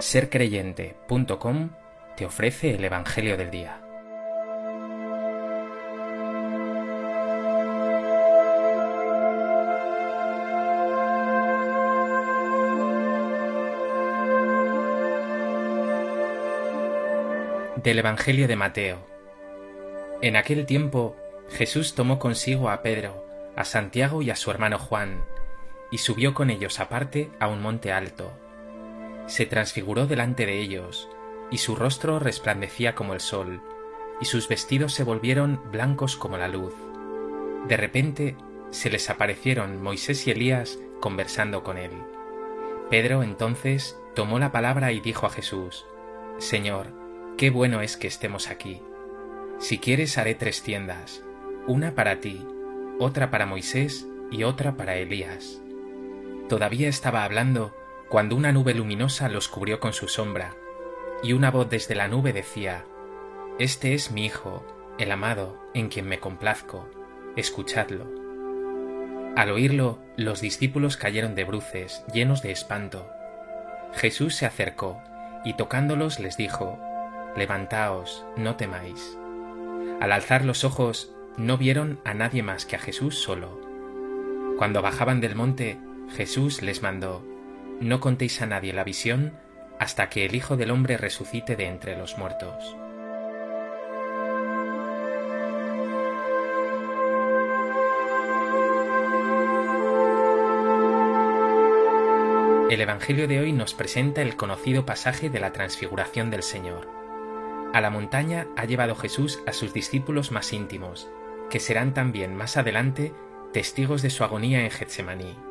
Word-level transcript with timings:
sercreyente.com 0.00 1.70
te 2.16 2.24
ofrece 2.24 2.74
el 2.74 2.84
Evangelio 2.84 3.36
del 3.36 3.50
Día. 3.50 3.80
Del 17.76 17.98
Evangelio 17.98 18.48
de 18.48 18.56
Mateo. 18.56 18.98
En 20.22 20.36
aquel 20.36 20.66
tiempo 20.66 21.16
Jesús 21.50 21.94
tomó 21.94 22.18
consigo 22.18 22.70
a 22.70 22.82
Pedro, 22.82 23.26
a 23.56 23.64
Santiago 23.64 24.22
y 24.22 24.30
a 24.30 24.36
su 24.36 24.50
hermano 24.50 24.78
Juan, 24.78 25.24
y 25.90 25.98
subió 25.98 26.34
con 26.34 26.50
ellos 26.50 26.78
aparte 26.80 27.30
a 27.40 27.48
un 27.48 27.60
monte 27.62 27.92
alto. 27.92 28.32
Se 29.30 29.46
transfiguró 29.46 30.08
delante 30.08 30.44
de 30.44 30.58
ellos, 30.58 31.08
y 31.52 31.58
su 31.58 31.76
rostro 31.76 32.18
resplandecía 32.18 32.96
como 32.96 33.14
el 33.14 33.20
sol, 33.20 33.62
y 34.20 34.24
sus 34.24 34.48
vestidos 34.48 34.92
se 34.92 35.04
volvieron 35.04 35.60
blancos 35.70 36.16
como 36.16 36.36
la 36.36 36.48
luz. 36.48 36.74
De 37.68 37.76
repente 37.76 38.34
se 38.70 38.90
les 38.90 39.08
aparecieron 39.08 39.80
Moisés 39.80 40.26
y 40.26 40.32
Elías 40.32 40.80
conversando 41.00 41.62
con 41.62 41.78
él. 41.78 41.92
Pedro 42.90 43.22
entonces 43.22 43.96
tomó 44.16 44.40
la 44.40 44.50
palabra 44.50 44.90
y 44.90 44.98
dijo 44.98 45.26
a 45.26 45.30
Jesús, 45.30 45.86
Señor, 46.38 46.88
qué 47.38 47.50
bueno 47.50 47.82
es 47.82 47.96
que 47.96 48.08
estemos 48.08 48.48
aquí. 48.48 48.82
Si 49.60 49.78
quieres 49.78 50.18
haré 50.18 50.34
tres 50.34 50.64
tiendas, 50.64 51.22
una 51.68 51.94
para 51.94 52.18
ti, 52.18 52.44
otra 52.98 53.30
para 53.30 53.46
Moisés 53.46 54.08
y 54.32 54.42
otra 54.42 54.76
para 54.76 54.96
Elías. 54.96 55.62
Todavía 56.48 56.88
estaba 56.88 57.22
hablando 57.22 57.72
cuando 58.10 58.34
una 58.34 58.50
nube 58.50 58.74
luminosa 58.74 59.28
los 59.28 59.46
cubrió 59.48 59.78
con 59.78 59.92
su 59.92 60.08
sombra, 60.08 60.56
y 61.22 61.32
una 61.32 61.52
voz 61.52 61.70
desde 61.70 61.94
la 61.94 62.08
nube 62.08 62.32
decía, 62.32 62.84
Este 63.60 63.94
es 63.94 64.10
mi 64.10 64.26
Hijo, 64.26 64.66
el 64.98 65.12
amado, 65.12 65.56
en 65.74 65.88
quien 65.88 66.08
me 66.08 66.18
complazco, 66.18 66.88
escuchadlo. 67.36 68.10
Al 69.36 69.52
oírlo, 69.52 70.00
los 70.16 70.40
discípulos 70.40 70.96
cayeron 70.96 71.36
de 71.36 71.44
bruces, 71.44 72.04
llenos 72.12 72.42
de 72.42 72.50
espanto. 72.50 73.08
Jesús 73.94 74.34
se 74.34 74.44
acercó, 74.44 75.00
y 75.44 75.54
tocándolos 75.54 76.18
les 76.18 76.36
dijo, 76.36 76.80
Levantaos, 77.36 78.26
no 78.36 78.56
temáis. 78.56 79.16
Al 80.00 80.10
alzar 80.10 80.44
los 80.44 80.64
ojos, 80.64 81.14
no 81.36 81.58
vieron 81.58 82.00
a 82.04 82.12
nadie 82.14 82.42
más 82.42 82.66
que 82.66 82.74
a 82.74 82.80
Jesús 82.80 83.22
solo. 83.22 83.60
Cuando 84.58 84.82
bajaban 84.82 85.20
del 85.20 85.36
monte, 85.36 85.78
Jesús 86.16 86.60
les 86.60 86.82
mandó, 86.82 87.24
No 87.80 87.98
contéis 87.98 88.42
a 88.42 88.46
nadie 88.46 88.74
la 88.74 88.84
visión 88.84 89.32
hasta 89.78 90.10
que 90.10 90.26
el 90.26 90.34
Hijo 90.34 90.58
del 90.58 90.70
Hombre 90.70 90.98
resucite 90.98 91.56
de 91.56 91.64
entre 91.64 91.96
los 91.96 92.18
muertos. 92.18 92.76
El 102.70 102.82
Evangelio 102.82 103.26
de 103.26 103.40
hoy 103.40 103.52
nos 103.52 103.72
presenta 103.72 104.20
el 104.20 104.36
conocido 104.36 104.84
pasaje 104.84 105.30
de 105.30 105.40
la 105.40 105.52
transfiguración 105.52 106.30
del 106.30 106.42
Señor. 106.42 106.86
A 107.72 107.80
la 107.80 107.88
montaña 107.88 108.46
ha 108.56 108.66
llevado 108.66 108.94
Jesús 108.94 109.40
a 109.46 109.54
sus 109.54 109.72
discípulos 109.72 110.32
más 110.32 110.52
íntimos, 110.52 111.08
que 111.48 111.60
serán 111.60 111.94
también 111.94 112.36
más 112.36 112.58
adelante 112.58 113.14
testigos 113.54 114.02
de 114.02 114.10
su 114.10 114.22
agonía 114.22 114.64
en 114.64 114.70
Getsemaní. 114.70 115.49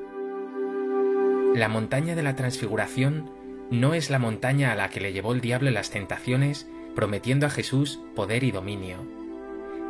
La 1.56 1.68
montaña 1.68 2.16
de 2.16 2.22
la 2.22 2.36
transfiguración 2.36 3.32
no 3.72 3.96
es 3.96 4.12
la 4.12 4.20
montaña 4.20 4.72
a 4.72 4.76
la 4.76 4.90
que 4.90 5.00
le 5.00 5.14
llevó 5.14 5.34
el 5.34 5.42
diablo 5.42 5.72
las 5.72 5.90
tentaciones, 5.90 6.70
prometiendo 6.96 7.48
a 7.48 7.50
Jesús 7.50 8.00
poder 8.16 8.44
y 8.44 8.52
dominio. 8.52 8.98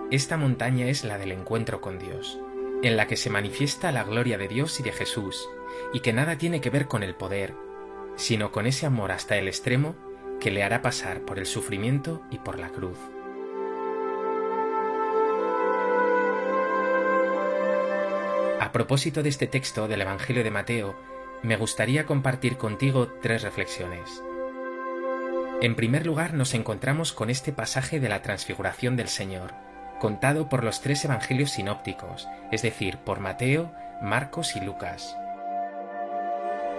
Esta 0.09 0.37
montaña 0.37 0.87
es 0.87 1.03
la 1.03 1.17
del 1.17 1.33
encuentro 1.33 1.81
con 1.81 1.99
Dios, 1.99 2.39
en 2.81 2.95
la 2.95 3.07
que 3.07 3.17
se 3.17 3.29
manifiesta 3.29 3.91
la 3.91 4.05
gloria 4.05 4.37
de 4.37 4.47
Dios 4.47 4.79
y 4.79 4.83
de 4.83 4.93
Jesús, 4.93 5.49
y 5.93 5.99
que 5.99 6.13
nada 6.13 6.37
tiene 6.37 6.61
que 6.61 6.69
ver 6.69 6.87
con 6.87 7.03
el 7.03 7.13
poder, 7.13 7.53
sino 8.15 8.53
con 8.53 8.65
ese 8.65 8.85
amor 8.85 9.11
hasta 9.11 9.37
el 9.37 9.49
extremo 9.49 9.95
que 10.39 10.51
le 10.51 10.63
hará 10.63 10.81
pasar 10.81 11.21
por 11.21 11.39
el 11.39 11.45
sufrimiento 11.45 12.21
y 12.31 12.37
por 12.37 12.57
la 12.57 12.69
cruz. 12.69 12.97
A 18.61 18.71
propósito 18.71 19.23
de 19.23 19.29
este 19.29 19.47
texto 19.47 19.89
del 19.89 20.01
Evangelio 20.01 20.43
de 20.43 20.51
Mateo, 20.51 20.95
me 21.41 21.55
gustaría 21.55 22.05
compartir 22.05 22.57
contigo 22.57 23.07
tres 23.21 23.43
reflexiones. 23.43 24.21
En 25.61 25.75
primer 25.75 26.05
lugar, 26.05 26.33
nos 26.33 26.53
encontramos 26.53 27.13
con 27.13 27.29
este 27.29 27.53
pasaje 27.53 27.99
de 27.99 28.09
la 28.09 28.21
transfiguración 28.21 28.95
del 28.97 29.07
Señor, 29.07 29.53
contado 29.99 30.49
por 30.49 30.63
los 30.63 30.81
tres 30.81 31.03
evangelios 31.05 31.51
sinópticos, 31.51 32.27
es 32.51 32.61
decir, 32.61 32.97
por 32.97 33.19
Mateo, 33.19 33.71
Marcos 34.01 34.55
y 34.55 34.61
Lucas. 34.61 35.15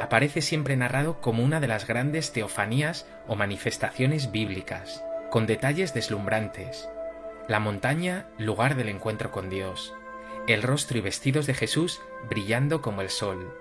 Aparece 0.00 0.40
siempre 0.40 0.76
narrado 0.76 1.20
como 1.20 1.44
una 1.44 1.60
de 1.60 1.68
las 1.68 1.86
grandes 1.86 2.32
teofanías 2.32 3.06
o 3.26 3.36
manifestaciones 3.36 4.30
bíblicas, 4.30 5.04
con 5.30 5.46
detalles 5.46 5.92
deslumbrantes. 5.92 6.88
La 7.48 7.60
montaña, 7.60 8.26
lugar 8.38 8.76
del 8.76 8.88
encuentro 8.88 9.30
con 9.30 9.50
Dios. 9.50 9.94
El 10.48 10.62
rostro 10.62 10.98
y 10.98 11.00
vestidos 11.02 11.46
de 11.46 11.54
Jesús 11.54 12.00
brillando 12.28 12.80
como 12.80 13.02
el 13.02 13.10
sol 13.10 13.54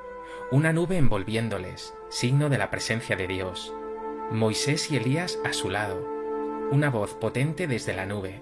una 0.51 0.73
nube 0.73 0.97
envolviéndoles, 0.97 1.93
signo 2.09 2.49
de 2.49 2.57
la 2.57 2.71
presencia 2.71 3.15
de 3.15 3.27
Dios, 3.27 3.71
Moisés 4.31 4.89
y 4.89 4.97
Elías 4.97 5.37
a 5.45 5.53
su 5.53 5.69
lado, 5.69 6.03
una 6.71 6.89
voz 6.89 7.13
potente 7.13 7.67
desde 7.67 7.93
la 7.93 8.07
nube. 8.07 8.41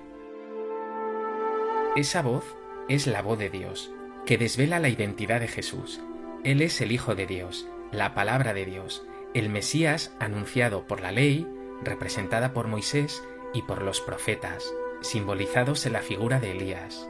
Esa 1.97 2.21
voz 2.21 2.45
es 2.87 3.07
la 3.07 3.21
voz 3.21 3.37
de 3.37 3.49
Dios, 3.49 3.91
que 4.25 4.37
desvela 4.37 4.79
la 4.79 4.87
identidad 4.87 5.41
de 5.41 5.49
Jesús. 5.49 5.99
Él 6.45 6.61
es 6.61 6.79
el 6.79 6.93
Hijo 6.93 7.13
de 7.13 7.25
Dios, 7.25 7.67
la 7.91 8.13
palabra 8.13 8.53
de 8.53 8.65
Dios, 8.65 9.05
el 9.33 9.49
Mesías 9.49 10.15
anunciado 10.19 10.87
por 10.87 11.01
la 11.01 11.11
ley, 11.11 11.45
representada 11.83 12.53
por 12.53 12.67
Moisés 12.67 13.21
y 13.53 13.63
por 13.63 13.81
los 13.81 13.99
profetas, 13.99 14.63
simbolizados 15.01 15.85
en 15.85 15.93
la 15.93 16.01
figura 16.01 16.39
de 16.39 16.51
Elías. 16.51 17.09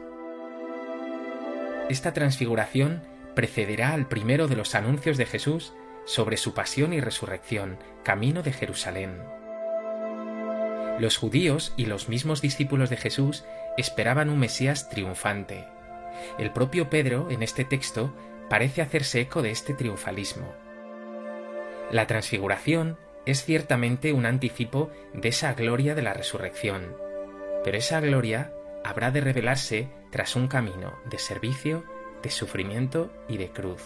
Esta 1.87 2.13
transfiguración 2.13 3.03
precederá 3.37 3.93
al 3.93 4.07
primero 4.07 4.47
de 4.47 4.55
los 4.55 4.73
anuncios 4.73 5.15
de 5.15 5.27
Jesús 5.27 5.71
sobre 6.05 6.37
su 6.37 6.55
pasión 6.55 6.91
y 6.91 7.01
resurrección, 7.01 7.77
camino 8.03 8.41
de 8.41 8.51
Jerusalén. 8.51 9.21
Los 10.97 11.17
judíos 11.17 11.71
y 11.77 11.85
los 11.85 12.09
mismos 12.09 12.41
discípulos 12.41 12.89
de 12.89 12.97
Jesús 12.97 13.45
esperaban 13.77 14.31
un 14.31 14.39
Mesías 14.39 14.89
triunfante. 14.89 15.67
El 16.39 16.51
propio 16.51 16.89
Pedro, 16.89 17.29
en 17.29 17.43
este 17.43 17.63
texto, 17.63 18.11
parece 18.49 18.81
hacerse 18.81 19.21
eco 19.21 19.43
de 19.43 19.51
este 19.51 19.75
triunfalismo. 19.75 20.51
La 21.91 22.07
transfiguración 22.07 22.97
es 23.27 23.45
ciertamente 23.45 24.13
un 24.13 24.25
anticipo 24.25 24.89
de 25.13 25.29
esa 25.29 25.53
gloria 25.53 25.93
de 25.93 26.01
la 26.01 26.15
resurrección, 26.15 26.97
pero 27.63 27.77
esa 27.77 27.99
gloria 27.99 28.51
habrá 28.83 29.11
de 29.11 29.21
revelarse 29.21 29.89
tras 30.09 30.35
un 30.35 30.47
camino 30.47 30.97
de 31.05 31.19
servicio 31.19 31.83
de 32.21 32.29
sufrimiento 32.29 33.09
y 33.27 33.37
de 33.37 33.49
cruz. 33.49 33.81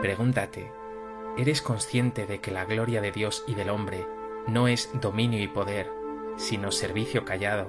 Pregúntate, 0.00 0.70
¿eres 1.36 1.62
consciente 1.62 2.26
de 2.26 2.40
que 2.40 2.50
la 2.50 2.64
gloria 2.64 3.00
de 3.00 3.12
Dios 3.12 3.44
y 3.46 3.54
del 3.54 3.70
hombre 3.70 4.06
no 4.46 4.68
es 4.68 4.90
dominio 5.00 5.42
y 5.42 5.48
poder, 5.48 5.90
sino 6.36 6.72
servicio 6.72 7.24
callado, 7.24 7.68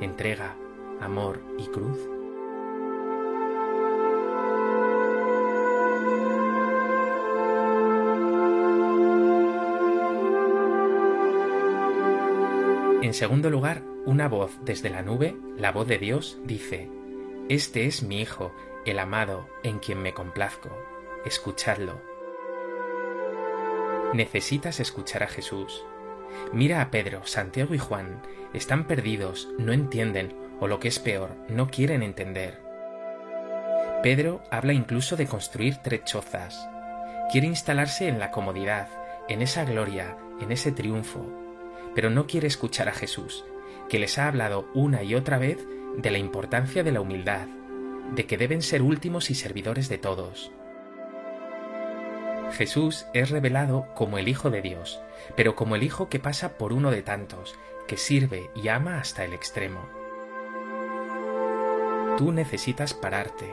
entrega, 0.00 0.56
amor 1.00 1.40
y 1.58 1.66
cruz? 1.66 1.98
En 13.02 13.14
segundo 13.14 13.50
lugar, 13.50 13.82
una 14.06 14.28
voz 14.28 14.58
desde 14.64 14.88
la 14.88 15.02
nube, 15.02 15.36
la 15.58 15.72
voz 15.72 15.88
de 15.88 15.98
Dios, 15.98 16.38
dice, 16.44 16.88
este 17.54 17.84
es 17.84 18.02
mi 18.02 18.22
Hijo, 18.22 18.54
el 18.86 18.98
amado, 18.98 19.46
en 19.62 19.78
quien 19.78 20.00
me 20.00 20.14
complazco. 20.14 20.70
Escuchadlo. 21.26 22.00
Necesitas 24.14 24.80
escuchar 24.80 25.22
a 25.22 25.26
Jesús. 25.26 25.84
Mira 26.54 26.80
a 26.80 26.90
Pedro, 26.90 27.26
Santiago 27.26 27.74
y 27.74 27.78
Juan. 27.78 28.22
Están 28.54 28.86
perdidos, 28.86 29.50
no 29.58 29.74
entienden, 29.74 30.34
o 30.60 30.66
lo 30.66 30.80
que 30.80 30.88
es 30.88 30.98
peor, 30.98 31.36
no 31.50 31.68
quieren 31.68 32.02
entender. 32.02 32.62
Pedro 34.02 34.42
habla 34.50 34.72
incluso 34.72 35.16
de 35.16 35.26
construir 35.26 35.76
tres 35.76 36.04
chozas. 36.04 36.66
Quiere 37.30 37.48
instalarse 37.48 38.08
en 38.08 38.18
la 38.18 38.30
comodidad, 38.30 38.88
en 39.28 39.42
esa 39.42 39.66
gloria, 39.66 40.16
en 40.40 40.52
ese 40.52 40.72
triunfo, 40.72 41.30
pero 41.94 42.08
no 42.08 42.26
quiere 42.26 42.46
escuchar 42.46 42.88
a 42.88 42.94
Jesús, 42.94 43.44
que 43.90 43.98
les 43.98 44.16
ha 44.16 44.26
hablado 44.26 44.70
una 44.72 45.02
y 45.02 45.14
otra 45.14 45.36
vez 45.36 45.58
de 45.96 46.10
la 46.10 46.18
importancia 46.18 46.82
de 46.82 46.92
la 46.92 47.00
humildad, 47.00 47.46
de 48.14 48.26
que 48.26 48.36
deben 48.36 48.62
ser 48.62 48.82
últimos 48.82 49.30
y 49.30 49.34
servidores 49.34 49.88
de 49.88 49.98
todos. 49.98 50.52
Jesús 52.52 53.06
es 53.14 53.30
revelado 53.30 53.86
como 53.94 54.18
el 54.18 54.28
Hijo 54.28 54.50
de 54.50 54.60
Dios, 54.60 55.00
pero 55.36 55.54
como 55.56 55.76
el 55.76 55.82
Hijo 55.82 56.08
que 56.08 56.18
pasa 56.18 56.58
por 56.58 56.72
uno 56.72 56.90
de 56.90 57.02
tantos, 57.02 57.56
que 57.86 57.96
sirve 57.96 58.50
y 58.54 58.68
ama 58.68 58.98
hasta 58.98 59.24
el 59.24 59.32
extremo. 59.32 59.88
Tú 62.18 62.30
necesitas 62.30 62.94
pararte, 62.94 63.52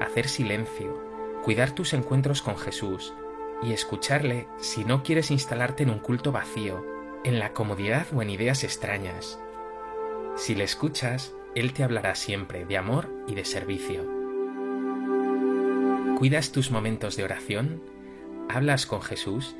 hacer 0.00 0.28
silencio, 0.28 1.00
cuidar 1.44 1.72
tus 1.72 1.92
encuentros 1.92 2.42
con 2.42 2.56
Jesús 2.56 3.14
y 3.62 3.72
escucharle 3.72 4.48
si 4.58 4.84
no 4.84 5.02
quieres 5.02 5.30
instalarte 5.30 5.84
en 5.84 5.90
un 5.90 6.00
culto 6.00 6.32
vacío, 6.32 6.84
en 7.24 7.38
la 7.38 7.52
comodidad 7.52 8.06
o 8.14 8.22
en 8.22 8.30
ideas 8.30 8.64
extrañas. 8.64 9.38
Si 10.36 10.54
le 10.54 10.64
escuchas, 10.64 11.34
Él 11.54 11.72
te 11.72 11.82
hablará 11.82 12.14
siempre 12.14 12.64
de 12.64 12.76
amor 12.76 13.08
y 13.26 13.34
de 13.34 13.44
servicio. 13.44 14.04
¿Cuidas 16.16 16.52
tus 16.52 16.70
momentos 16.70 17.16
de 17.16 17.24
oración? 17.24 17.82
¿Hablas 18.48 18.86
con 18.86 19.02
Jesús? 19.02 19.56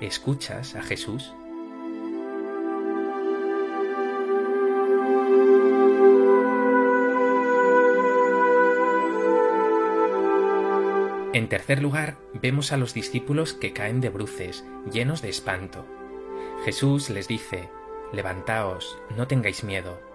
¿Escuchas 0.00 0.74
a 0.74 0.82
Jesús? 0.82 1.34
En 11.34 11.48
tercer 11.48 11.82
lugar, 11.82 12.16
vemos 12.32 12.72
a 12.72 12.76
los 12.76 12.94
discípulos 12.94 13.52
que 13.54 13.72
caen 13.72 14.00
de 14.00 14.08
bruces, 14.08 14.64
llenos 14.90 15.20
de 15.20 15.30
espanto. 15.30 15.84
Jesús 16.64 17.10
les 17.10 17.28
dice, 17.28 17.68
Levantaos, 18.12 18.96
no 19.16 19.26
tengáis 19.26 19.64
miedo. 19.64 20.13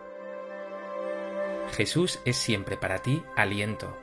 Jesús 1.72 2.20
es 2.26 2.38
siempre 2.38 2.78
para 2.78 3.00
ti 3.00 3.24
aliento, 3.36 3.98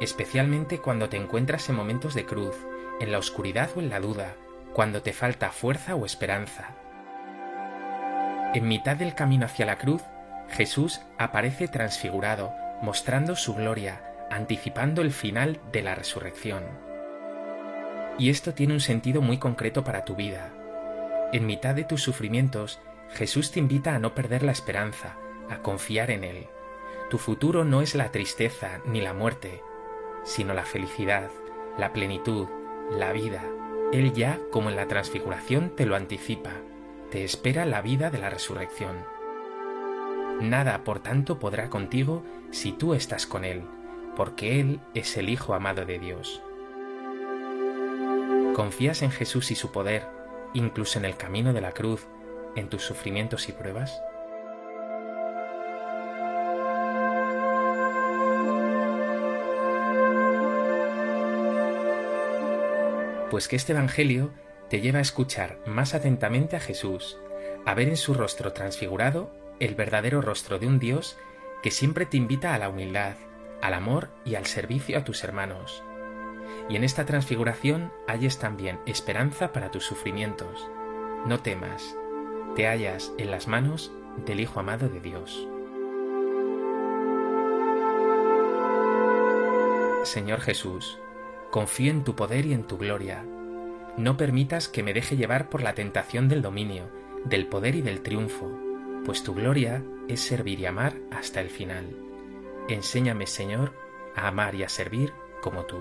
especialmente 0.00 0.78
cuando 0.78 1.08
te 1.08 1.16
encuentras 1.16 1.68
en 1.68 1.76
momentos 1.76 2.14
de 2.14 2.24
cruz, 2.24 2.54
en 3.00 3.12
la 3.12 3.18
oscuridad 3.18 3.70
o 3.76 3.80
en 3.80 3.90
la 3.90 4.00
duda, 4.00 4.36
cuando 4.72 5.02
te 5.02 5.12
falta 5.12 5.50
fuerza 5.50 5.94
o 5.94 6.04
esperanza. 6.06 6.76
En 8.54 8.68
mitad 8.68 8.96
del 8.96 9.14
camino 9.14 9.46
hacia 9.46 9.66
la 9.66 9.78
cruz, 9.78 10.02
Jesús 10.48 11.00
aparece 11.18 11.68
transfigurado, 11.68 12.52
mostrando 12.82 13.36
su 13.36 13.54
gloria, 13.54 14.02
anticipando 14.30 15.02
el 15.02 15.12
final 15.12 15.60
de 15.72 15.82
la 15.82 15.94
resurrección. 15.94 16.64
Y 18.18 18.30
esto 18.30 18.54
tiene 18.54 18.74
un 18.74 18.80
sentido 18.80 19.20
muy 19.20 19.38
concreto 19.38 19.84
para 19.84 20.04
tu 20.04 20.14
vida. 20.14 20.52
En 21.32 21.46
mitad 21.46 21.74
de 21.74 21.84
tus 21.84 22.02
sufrimientos, 22.02 22.80
Jesús 23.10 23.50
te 23.50 23.58
invita 23.58 23.94
a 23.94 23.98
no 23.98 24.14
perder 24.14 24.42
la 24.42 24.52
esperanza, 24.52 25.16
a 25.50 25.58
confiar 25.58 26.10
en 26.10 26.24
Él. 26.24 26.46
Tu 27.08 27.18
futuro 27.18 27.64
no 27.64 27.82
es 27.82 27.94
la 27.94 28.10
tristeza 28.10 28.80
ni 28.84 29.00
la 29.00 29.12
muerte, 29.12 29.62
sino 30.24 30.54
la 30.54 30.64
felicidad, 30.64 31.30
la 31.78 31.92
plenitud, 31.92 32.48
la 32.90 33.12
vida. 33.12 33.44
Él 33.92 34.12
ya, 34.12 34.40
como 34.50 34.70
en 34.70 34.76
la 34.76 34.88
transfiguración, 34.88 35.70
te 35.70 35.86
lo 35.86 35.94
anticipa, 35.94 36.50
te 37.10 37.22
espera 37.22 37.64
la 37.64 37.80
vida 37.80 38.10
de 38.10 38.18
la 38.18 38.28
resurrección. 38.28 38.96
Nada, 40.40 40.82
por 40.82 40.98
tanto, 40.98 41.38
podrá 41.38 41.70
contigo 41.70 42.24
si 42.50 42.72
tú 42.72 42.92
estás 42.92 43.26
con 43.26 43.44
Él, 43.44 43.62
porque 44.16 44.60
Él 44.60 44.80
es 44.94 45.16
el 45.16 45.28
Hijo 45.28 45.54
amado 45.54 45.86
de 45.86 46.00
Dios. 46.00 46.42
¿Confías 48.54 49.02
en 49.02 49.12
Jesús 49.12 49.52
y 49.52 49.54
su 49.54 49.70
poder, 49.70 50.08
incluso 50.54 50.98
en 50.98 51.04
el 51.04 51.16
camino 51.16 51.52
de 51.52 51.60
la 51.60 51.72
cruz, 51.72 52.08
en 52.56 52.68
tus 52.68 52.82
sufrimientos 52.82 53.48
y 53.48 53.52
pruebas? 53.52 54.02
Pues 63.30 63.48
que 63.48 63.56
este 63.56 63.72
Evangelio 63.72 64.30
te 64.70 64.80
lleva 64.80 64.98
a 64.98 65.02
escuchar 65.02 65.58
más 65.66 65.94
atentamente 65.94 66.56
a 66.56 66.60
Jesús, 66.60 67.18
a 67.64 67.74
ver 67.74 67.88
en 67.88 67.96
su 67.96 68.14
rostro 68.14 68.52
transfigurado 68.52 69.32
el 69.58 69.74
verdadero 69.74 70.22
rostro 70.22 70.58
de 70.58 70.66
un 70.66 70.78
Dios 70.78 71.16
que 71.62 71.70
siempre 71.70 72.06
te 72.06 72.16
invita 72.16 72.54
a 72.54 72.58
la 72.58 72.68
humildad, 72.68 73.16
al 73.62 73.74
amor 73.74 74.10
y 74.24 74.36
al 74.36 74.46
servicio 74.46 74.96
a 74.96 75.04
tus 75.04 75.24
hermanos. 75.24 75.82
Y 76.68 76.76
en 76.76 76.84
esta 76.84 77.04
transfiguración 77.04 77.92
halles 78.06 78.38
también 78.38 78.78
esperanza 78.86 79.52
para 79.52 79.70
tus 79.70 79.84
sufrimientos. 79.84 80.68
No 81.26 81.40
temas, 81.40 81.96
te 82.54 82.68
hallas 82.68 83.12
en 83.18 83.30
las 83.30 83.48
manos 83.48 83.90
del 84.24 84.40
Hijo 84.40 84.60
amado 84.60 84.88
de 84.88 85.00
Dios. 85.00 85.48
Señor 90.04 90.40
Jesús, 90.40 91.00
confío 91.50 91.90
en 91.90 92.04
tu 92.04 92.14
poder 92.14 92.46
y 92.46 92.52
en 92.52 92.64
tu 92.64 92.78
gloria. 92.78 93.24
No 93.96 94.16
permitas 94.16 94.68
que 94.68 94.82
me 94.82 94.92
deje 94.92 95.16
llevar 95.16 95.48
por 95.48 95.62
la 95.62 95.74
tentación 95.74 96.28
del 96.28 96.42
dominio, 96.42 96.90
del 97.24 97.46
poder 97.46 97.74
y 97.74 97.82
del 97.82 98.02
triunfo, 98.02 98.50
pues 99.04 99.22
tu 99.22 99.34
gloria 99.34 99.82
es 100.08 100.20
servir 100.20 100.60
y 100.60 100.66
amar 100.66 100.96
hasta 101.10 101.40
el 101.40 101.48
final. 101.48 101.96
Enséñame, 102.68 103.26
Señor, 103.26 103.72
a 104.14 104.28
amar 104.28 104.54
y 104.54 104.64
a 104.64 104.68
servir 104.68 105.12
como 105.40 105.64
tú. 105.64 105.78